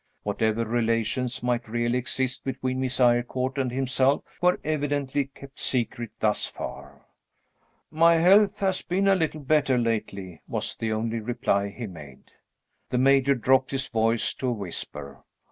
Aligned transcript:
Whatever 0.23 0.65
relations 0.65 1.43
might 1.43 1.67
really 1.69 1.99
exist 1.99 2.43
between 2.43 2.79
Miss 2.79 2.99
Eyrecourt 2.99 3.59
and 3.59 3.71
himself 3.71 4.23
were 4.41 4.59
evidently 4.63 5.25
kept 5.25 5.59
secret 5.59 6.09
thus 6.19 6.47
far. 6.47 7.05
"My 7.91 8.15
health 8.15 8.61
has 8.61 8.81
been 8.81 9.07
a 9.07 9.13
little 9.13 9.41
better 9.41 9.77
lately," 9.77 10.41
was 10.47 10.75
the 10.75 10.91
only 10.91 11.19
reply 11.19 11.69
he 11.69 11.85
made. 11.85 12.31
The 12.89 12.97
Major 12.97 13.35
dropped 13.35 13.69
his 13.69 13.89
voice 13.89 14.33
to 14.33 14.47
a 14.47 14.51
whisper. 14.53 15.23